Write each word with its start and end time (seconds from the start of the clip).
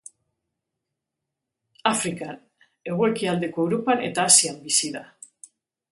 Afrikan, 1.91 2.41
hego-ekialdeko 2.89 3.67
Europan 3.69 4.05
eta 4.11 4.29
Asian 4.33 4.61
bizi 4.69 4.95
da. 4.97 5.05